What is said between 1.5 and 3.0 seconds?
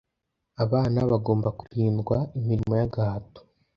kurindwa imirimo y’